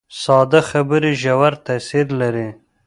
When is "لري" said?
2.21-2.49